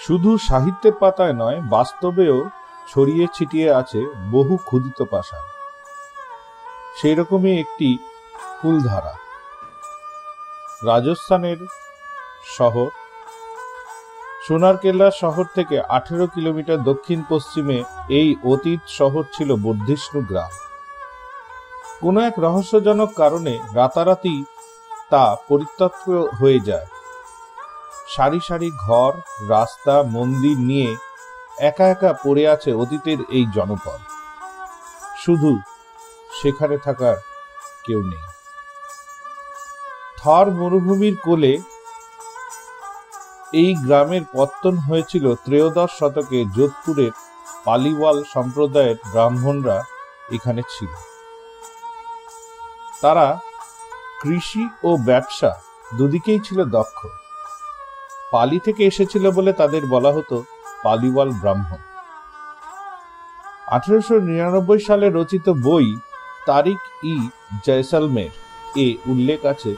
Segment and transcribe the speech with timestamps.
[0.00, 2.48] শুধু সাহিত্যের পাতায় নয়, বাস্তবেও
[2.88, 5.44] ছড়িয়ে ছিটিয়ে আছে বহু ক্ষুদিত পাষাণ
[6.98, 7.88] সেই রকমই একটি
[8.62, 9.14] কুলধারা।
[10.84, 11.60] রাজস্থানের
[12.58, 12.88] শহর।
[14.46, 17.78] সোনারকেল্লা শহর থেকে আঠেরো কিলোমিটার দক্ষিণ পশ্চিমে
[18.08, 20.52] এই অতীত শহর ছিল বর্ধিষ্ণু গ্রাম।
[22.00, 24.44] কোনো এক রহস্যজনক কারণে রাতারাতি
[25.10, 26.06] তা পরিত্যক্ত
[26.40, 26.86] হয়ে যায়।
[28.14, 29.12] সারি সারি ঘর,
[29.48, 30.90] রাস্তা, মন্দির নিয়ে
[31.60, 34.00] একা একা পড়ে আছে অতীতের এই জনপদ।
[35.18, 35.50] শুধু
[36.42, 37.16] সেখানে থাকার
[37.86, 38.24] কেউ নেই।
[40.18, 41.52] থর মরুভূমির কোলে
[43.52, 47.12] এই গ্রামের পত্তন হয়েছিল ত্রয়োদশ শতকে যোধপুরের
[47.64, 49.78] পালিওয়াল সম্প্রদায়ের ব্রাহ্মণরা
[50.30, 50.92] এখানে ছিল।
[53.02, 53.26] তারা
[54.22, 55.50] কৃষি ও ব্যবসা
[55.98, 56.98] দুদিকেই ছিল দক্ষ।
[58.32, 60.36] পালি থেকে এসেছিল বলে তাদের বলা হতো
[60.84, 61.80] পালিওয়াল ব্রাহ্মণ।
[63.66, 65.86] আঠারোশো নিরানব্বই সালে রচিত বই
[66.46, 67.14] তারিক ই
[67.66, 68.32] জয়সালমের
[68.84, 69.72] এ উল্লেখ আছে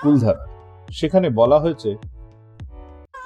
[0.00, 0.44] কুলধারা।
[0.92, 1.90] সেখানে বলা হয়েছে,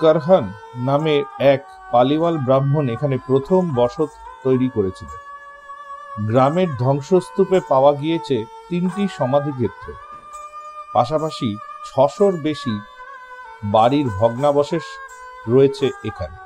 [0.00, 0.44] করহন
[0.88, 1.16] নামে
[1.52, 4.10] এক পালিওয়াল ব্রাহ্মণ এখানে প্রথম বসত
[4.44, 5.20] তৈরি করেছিলেন
[6.28, 8.36] গ্রামের ধ্বংসস্তূপে পাওয়া গিয়েছে
[8.68, 9.86] তিনটি সমাধিক্ষেত্র।
[10.94, 11.48] পাশাপাশি
[11.88, 12.74] ছশোর বেশি
[13.64, 14.82] বাড়ির ভগ্নাবশেষ
[15.48, 16.36] রয়েছে এখানে।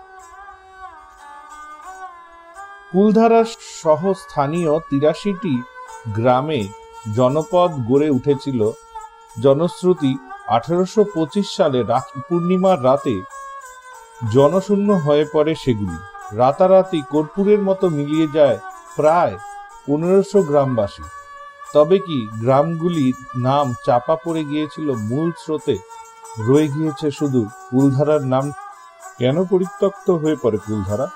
[2.92, 3.44] কুলধারা
[3.82, 5.62] সহ স্থানীয় তিরাশিটি
[6.08, 6.68] গ্রামে
[7.16, 8.70] জনপদ গড়ে উঠেছিল।
[9.40, 11.84] জনশ্রুতি আঠারোশো পঁচিশ সালে
[12.28, 13.20] পূর্ণিমার রাতে
[14.32, 15.98] জনশূন্য হয়ে পড়ে সেগুলি।
[16.32, 18.58] রাতারাতি কর্পূরের মতো মিলিয়ে যায়
[18.96, 19.36] প্রায়
[19.86, 21.02] পনেরোশো গ্রামবাসী।
[21.72, 25.76] তবে কি গ্রামগুলির নাম চাপা পড়ে গিয়েছিল মূল স্রোতে?
[26.38, 28.52] রয়ে গিয়েছে শুধু কুলধারার নাম
[29.18, 31.06] কেন পরিত্যক্ত হয়ে পড়ে কুলধারা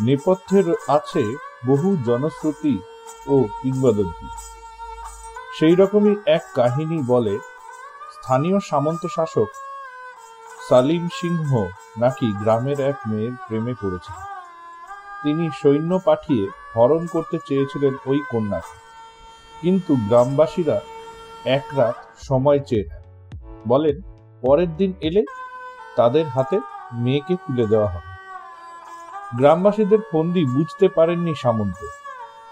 [0.00, 2.78] নেপথ্যের আছে বহু জনশ্রুতি
[3.26, 4.26] ও কিংবদন্তি।
[5.58, 7.38] সেই রকমই এক কাহিনী বলে,
[8.12, 9.46] স্থানীয় সামন্ত শাসক
[10.68, 11.66] সালিম সিংহ
[11.98, 14.18] নাকি গ্রামের এক মেয়ের প্রেমে পড়েছিল
[15.22, 18.76] তিনি সৈন্য পাঠিয়ে হরণ করতে চেয়েছিলেন ওই কন্যাকে।
[19.60, 20.80] কিন্তু গ্রামবাসীরা
[21.44, 23.05] এক রাত সময় চেয়ে নেন।
[23.68, 24.00] বলেন,
[24.40, 25.24] পরের দিন এলে
[25.96, 26.60] তাদের হাতে
[26.92, 28.16] মেয়েকে তুলে দেওয়া হবে।
[29.38, 31.86] গ্রামবাসীদের ফন্দি বুঝতে পারেননি সামন্ত।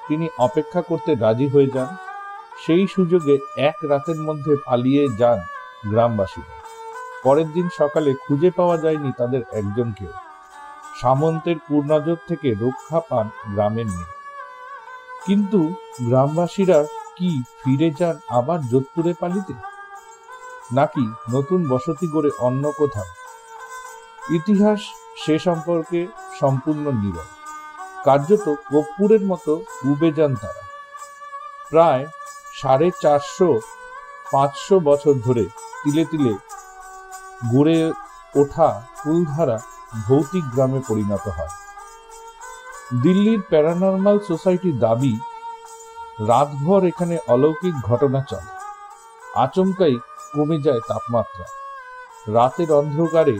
[0.09, 1.97] তিনি অপেক্ষা করতে রাজি হয়ে যান।
[2.67, 5.39] সেই সুযোগে এক রাতের মধ্যে পালিয়ে যান
[5.91, 6.55] গ্রামবাসীরা।
[7.25, 10.13] পরের দিন সকালে খুঁজে পাওয়া যায়নি তাদের একজনকেও।
[11.01, 14.15] সামন্তের পূর্ণজর থেকে রক্ষা পান গ্রামের মেয়ে।
[15.27, 16.85] কিন্তু গ্রামবাসীরা
[17.17, 19.74] কি ফিরে যান আবার যোধপুরে পালিতে?
[20.73, 23.05] নাকি নতুন বসতি গড়ে অন্য কোথাও?
[24.31, 24.81] ইতিহাস
[25.27, 26.07] সে সম্পর্কে
[26.41, 27.29] সম্পূর্ণ নীরব।
[28.05, 30.63] কার্যত কর্পূরের মতো উবে যান তারা।
[31.71, 32.07] প্রায়
[32.55, 33.61] সাড়ে চারশো,
[34.33, 35.45] পাঁচশো বছর ধরে
[35.85, 36.35] তিলে তিলে
[37.55, 37.93] গড়ে
[38.37, 39.59] ওঠা কুলধারা
[40.09, 41.49] ভৌতিক গ্রামে পরিণত হয়।
[43.03, 45.19] দিল্লির প্যারানর্মাল সোসাইটির দাবি,
[46.21, 48.55] রাতভর এখানে অলৌকিক ঘটনা চলে।
[49.35, 49.99] আচমকাই
[50.35, 51.45] কমে যায় তাপমাত্রা।
[52.33, 53.39] রাতের অন্ধকারে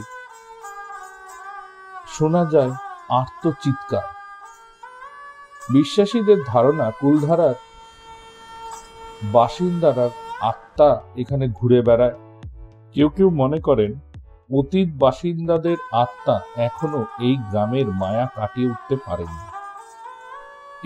[2.07, 2.71] শোনা যায়
[3.09, 4.01] আর্তচিৎকার।
[5.69, 7.53] বিশ্বাসীদের ধারণা, কুলধারার
[9.23, 10.09] বাসিন্দারা
[10.41, 12.13] আত্মা এখানে ঘুরে বেড়ায়।
[12.93, 13.99] কেউ কেউ মনে করেন,
[14.59, 19.55] অতীত বাসিন্দাদের আত্মা এখনও এই গ্রামের মায়া কাটিয়ে উঠতে পারেনি।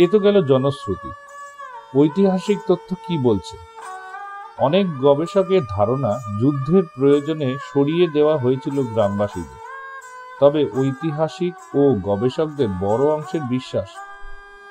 [0.03, 1.11] এ তো গেল জনশ্রুতি।
[1.99, 3.68] ঐতিহাসিক তথ্য কি বলছে?
[4.59, 9.59] অনেক গবেষকের ধারণা যুদ্ধের প্রয়োজনে সরিয়ে দেওয়া হয়েছিল গ্রামবাসীদের।
[10.39, 13.89] তবে ঐতিহাসিক ও গবেষকদের বড় অংশের বিশ্বাস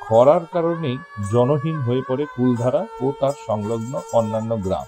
[0.01, 0.99] খরার কারণেই
[1.33, 4.87] জনহীন হয়ে পড়ে কুলধারা ও তার সংলগ্ন অন্যান্য গ্রাম।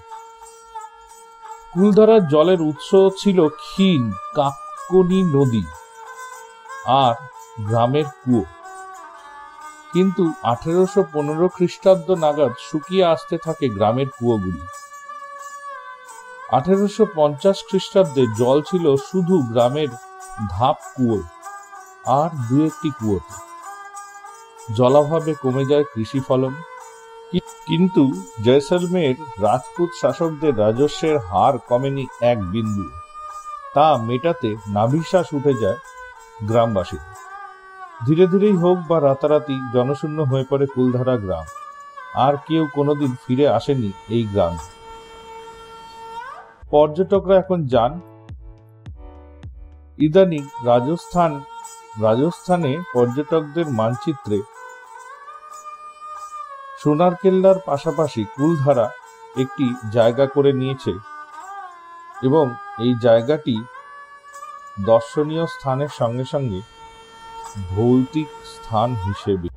[1.73, 5.65] কুলধারার জলের উৎস ছিল ক্ষীণ কাকনি নদী
[6.87, 7.15] আর
[7.65, 8.45] গ্রামের কুয়ো।
[9.93, 14.63] কিন্তু আঠেরোশো পনেরো খ্রিস্টাব্দ নাগাদ শুকিয়ে আসতে থাকে গ্রামের কুয়োগুলি।
[16.57, 19.91] আঠেরোশো পঞ্চাশ খ্রিস্টাব্দে জল ছিল শুধু গ্রামের
[20.51, 21.19] ধাপ কুয়ো
[22.19, 23.35] আর দু একটি কুয়োতে
[24.75, 26.55] জলাভাবে কমে যায় কৃষি ফলন।
[27.69, 28.03] কিন্তু
[28.45, 32.87] জয়সলমের রাজপুত শাসকদের রাজস্বের হার কমেনি এক বিন্দু।
[33.75, 35.79] তা মেটাতে নাভিশ্বাস উঠে যায়
[36.49, 37.15] গ্রামবাসীদের
[38.07, 41.47] ধীরে ধীরেই হোক বা রাতারাতি জনশূন্য হয়ে পড়ে কুলধারা গ্রাম।
[42.27, 44.65] আর কেউ কোনোদিন ফিরে আসেনি এই গ্রামে।
[46.71, 47.93] পর্যটকরা এখন যান।
[49.99, 51.33] ইদানিং রাজস্থান,
[52.01, 54.39] রাজস্থানে পর্যটকদের মানচিত্রে
[56.81, 58.87] সোনার কেল্লার পাশাপাশি কুলধারা
[59.37, 60.93] একটি জায়গা করে নিয়েছে
[62.23, 62.45] এবং
[62.79, 63.57] এই জায়গাটি
[64.87, 66.61] দর্শনীয় স্থানের সঙ্গে সঙ্গে
[67.71, 69.50] ভৌতিক স্থান হিসেবে।